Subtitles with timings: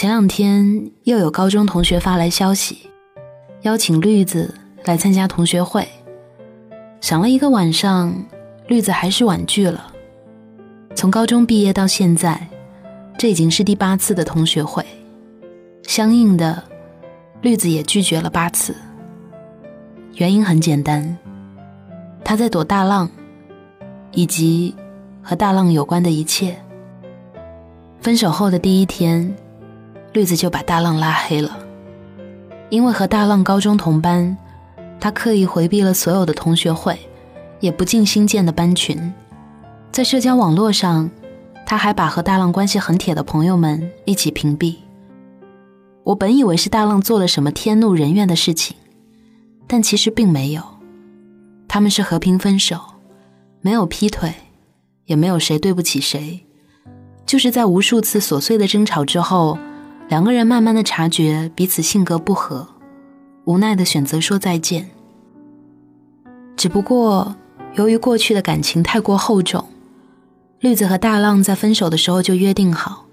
[0.00, 2.88] 前两天又有高中同学发来消息，
[3.64, 5.86] 邀请绿子来参加同学会。
[7.02, 8.10] 想了一个晚上，
[8.66, 9.92] 绿子还是婉拒了。
[10.94, 12.48] 从高中毕业到现在，
[13.18, 14.82] 这已经是第八次的同学会，
[15.82, 16.64] 相应的，
[17.42, 18.74] 绿子也拒绝了八次。
[20.14, 21.14] 原因很简单，
[22.24, 23.06] 他在躲大浪，
[24.12, 24.74] 以及
[25.20, 26.56] 和大浪有关的一切。
[28.00, 29.36] 分手后的第一天。
[30.12, 31.56] 绿子就把大浪拉黑了，
[32.68, 34.36] 因为和大浪高中同班，
[34.98, 36.98] 他刻意回避了所有的同学会，
[37.60, 39.12] 也不进新建的班群。
[39.92, 41.08] 在社交网络上，
[41.64, 44.76] 他还把和大浪关系很铁的朋友们一起屏蔽。
[46.02, 48.76] 我本以为是大浪做了什么天怒人怨的事情，
[49.68, 50.62] 但其实并没有。
[51.68, 52.80] 他们是和平分手，
[53.60, 54.34] 没有劈腿，
[55.04, 56.44] 也没有谁对不起谁，
[57.24, 59.56] 就是在无数次琐碎的争吵之后。
[60.10, 62.66] 两个人慢慢的察觉彼此性格不合，
[63.44, 64.90] 无奈的选择说再见。
[66.56, 67.36] 只不过
[67.74, 69.64] 由于过去的感情太过厚重，
[70.58, 73.04] 绿子和大浪在分手的时候就约定好，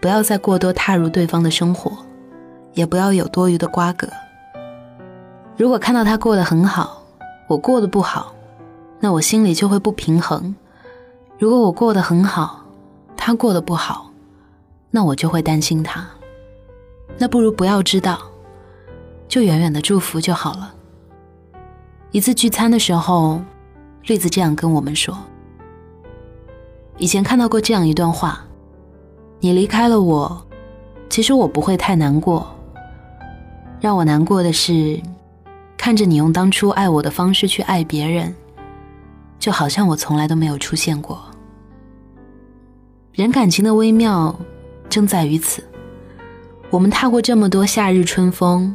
[0.00, 1.90] 不要再过多踏入对方的生活，
[2.74, 4.08] 也不要有多余的瓜葛。
[5.56, 7.02] 如果看到他过得很好，
[7.48, 8.32] 我过得不好，
[9.00, 10.54] 那我心里就会不平衡；
[11.40, 12.64] 如果我过得很好，
[13.16, 14.12] 他过得不好，
[14.92, 16.06] 那我就会担心他。
[17.22, 18.18] 那不如不要知道，
[19.28, 20.74] 就远远的祝福就好了。
[22.12, 23.42] 一次聚餐的时候，
[24.04, 25.14] 绿子这样跟我们说
[26.96, 28.42] ：“以前看到过这样一段话，
[29.38, 30.46] 你离开了我，
[31.10, 32.48] 其实我不会太难过。
[33.82, 34.98] 让我难过的是，
[35.76, 38.34] 看着你用当初爱我的方式去爱别人，
[39.38, 41.22] 就好像我从来都没有出现过。
[43.12, 44.34] 人感情的微妙，
[44.88, 45.62] 正在于此。”
[46.70, 48.72] 我们踏过这么多夏日春风，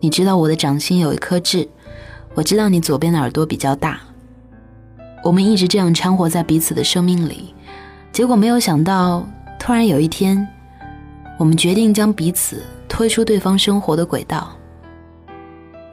[0.00, 1.68] 你知道我的掌心有一颗痣，
[2.32, 4.00] 我知道你左边的耳朵比较大。
[5.22, 7.54] 我们一直这样掺和在彼此的生命里，
[8.10, 10.48] 结果没有想到，突然有一天，
[11.38, 14.50] 我们决定将彼此推出对方生活的轨道。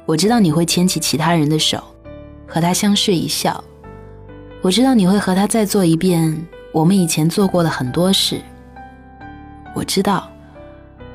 [0.06, 1.84] 我知道你会牵起其他人的手，
[2.48, 3.62] 和他相视一笑。
[4.62, 8.40] 我知道你会和他再做一遍我们以前做过的很多事。
[9.76, 10.31] 我知道。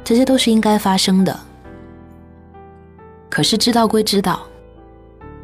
[0.07, 1.37] 这些都是应该发生的，
[3.29, 4.47] 可是知道归知道，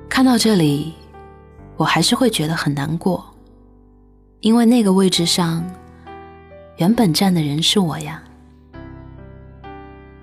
[0.08, 0.94] 看到这里，
[1.76, 3.26] 我还是会觉得很难过，
[4.38, 5.68] 因为那个位置上，
[6.76, 8.22] 原本站的人是我呀。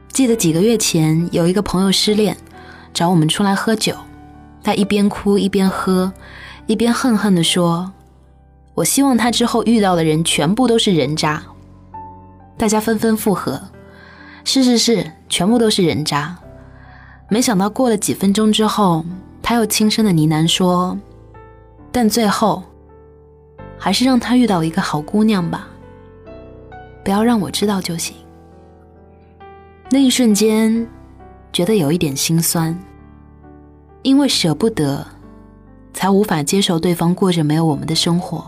[0.08, 2.38] 记得几个月前，有一个朋友失恋，
[2.94, 3.94] 找我们出来喝酒，
[4.64, 6.14] 他一边哭一边喝，
[6.66, 7.92] 一边恨恨地说
[8.74, 11.44] ：“我希望他之后遇到的人全部都是人渣。”
[12.56, 13.62] 大家纷纷附和。
[14.44, 16.38] 是是是，全部都是人渣。
[17.28, 19.06] 没想到过了几分钟之后，
[19.42, 20.98] 他又轻声的呢喃说
[21.92, 22.64] ：“但最后，
[23.78, 25.68] 还是让他遇到一个好姑娘吧，
[27.04, 28.16] 不要让我知道就行。”
[29.92, 30.88] 那一瞬间，
[31.54, 32.78] 觉得有一点心酸，
[34.02, 35.06] 因为舍不得，
[35.94, 38.44] 才无法接受对方过着没有我们的生活，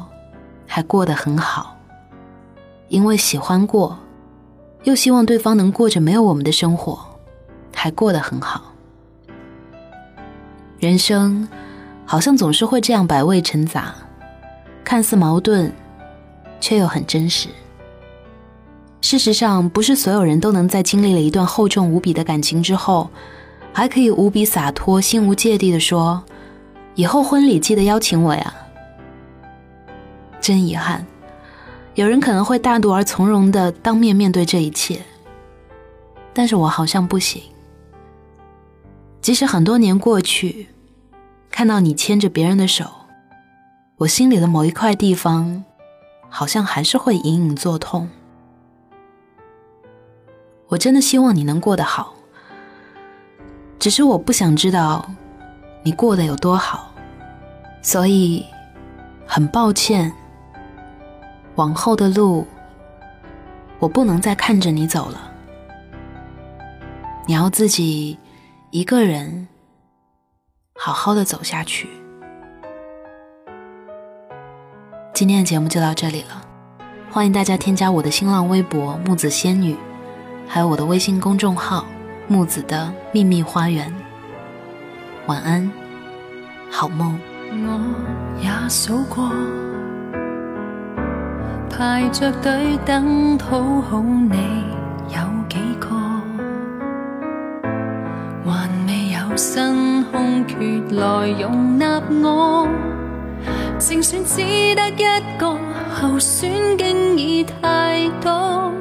[0.65, 1.77] 还过得很好。
[2.89, 3.97] 因为喜欢过。
[4.83, 6.99] 又希望对方能过着没有我们的生活，
[7.73, 8.73] 还过得很好。
[10.79, 11.47] 人生
[12.05, 13.93] 好像总是会这样百味陈杂，
[14.83, 15.71] 看似矛盾，
[16.59, 17.49] 却又很真实。
[19.01, 23.09] 事实上，不是所有人都能在经历了一段厚重无比的感情之后，
[23.71, 26.23] 还可以无比洒脱、心无芥蒂的说
[26.95, 28.53] ：“以后婚礼记得邀请我呀。”
[30.41, 31.05] 真遗憾。
[31.95, 35.01] 有人可能会大度而从容的当面面对这一切，
[36.33, 37.43] 但是我好像不行。
[39.19, 40.69] 即使很多年过去，
[41.51, 42.85] 看到你牵着别人的手，
[43.97, 45.63] 我心里的某一块地方，
[46.29, 48.09] 好像还是会隐隐作痛。
[50.69, 52.13] 我真的希望你能过得好，
[53.77, 55.11] 只是我不想知道
[55.83, 56.93] 你过得有多好，
[57.81, 58.45] 所以
[59.27, 60.13] 很抱歉。
[61.61, 62.47] 往后的路，
[63.77, 65.31] 我不能再看着你走了。
[67.27, 68.17] 你要自己
[68.71, 69.47] 一个人
[70.73, 71.87] 好好的走下去。
[75.13, 76.41] 今天的节目就到这里了，
[77.11, 79.77] 欢迎大家添加我的新浪微博木子仙女，
[80.47, 81.85] 还有我的微信公众号
[82.27, 83.93] 木子的秘密花园。
[85.27, 85.71] 晚安，
[86.71, 87.19] 好梦。
[87.51, 89.31] 我也数过。
[91.81, 94.37] 排着队等讨好你
[95.07, 95.17] 有
[95.49, 95.89] 几个？
[98.45, 100.55] 还未有新空缺
[100.95, 102.67] 来容纳我，
[103.79, 104.43] 正选只
[104.75, 105.57] 得一个，
[105.89, 108.71] 候选经已太多。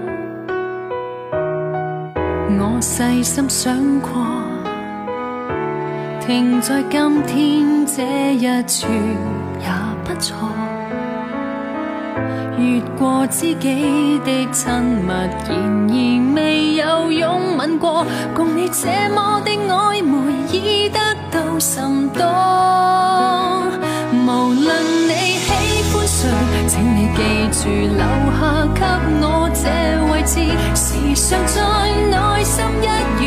[2.59, 4.11] 我细心想过，
[6.21, 8.87] 停在今天这一处
[9.59, 9.71] 也
[10.05, 10.37] 不错。
[12.59, 14.71] 越过知己的亲
[15.05, 15.19] 密，然
[15.49, 15.95] 而
[16.35, 18.05] 未有拥吻过，
[18.35, 20.99] 共你这么的暧昧，已得
[21.31, 22.25] 到甚多。
[24.13, 24.69] 无论
[25.09, 25.11] 你
[25.41, 25.49] 喜
[25.93, 26.19] 欢谁，
[26.69, 27.19] 请你记
[27.53, 28.03] 住留
[28.39, 28.41] 下
[28.75, 28.81] 给
[29.23, 29.25] 我
[29.55, 29.65] 这
[30.13, 30.35] 位置，
[30.75, 30.85] 时
[31.15, 31.59] 常在
[32.11, 32.85] 内心一
[33.19, 33.23] 隅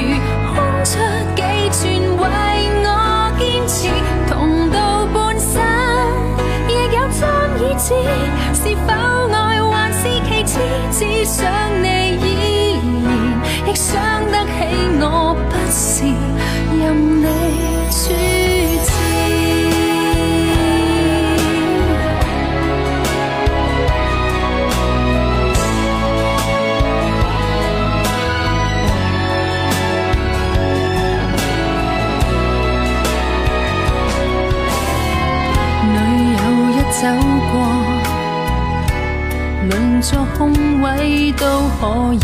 [40.83, 41.45] 位都
[41.79, 42.17] 可以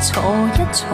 [0.00, 0.22] 坐
[0.54, 0.88] 一坐。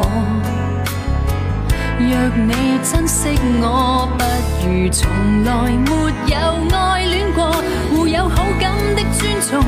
[2.01, 4.25] 若你珍惜我，不
[4.67, 5.09] 如从
[5.45, 5.91] 来没
[6.27, 6.37] 有
[6.77, 7.53] 爱恋过，
[7.91, 9.63] 互有好感的尊重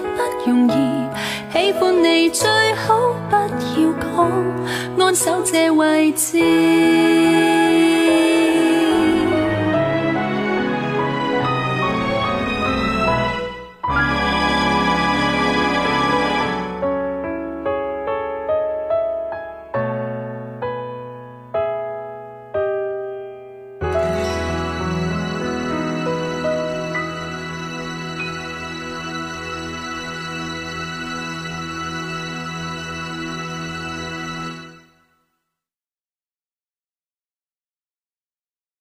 [0.00, 0.72] 的不容易。
[1.52, 4.30] 喜欢你最好不要讲，
[4.98, 7.51] 安守这位置。